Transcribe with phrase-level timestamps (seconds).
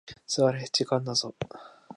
[0.25, 1.35] 座れ、時間だぞ。